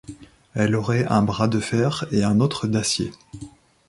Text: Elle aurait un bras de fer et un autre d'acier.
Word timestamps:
Elle 0.55 0.75
aurait 0.75 1.05
un 1.05 1.21
bras 1.21 1.47
de 1.47 1.59
fer 1.59 2.05
et 2.11 2.23
un 2.23 2.39
autre 2.39 2.65
d'acier. 2.65 3.11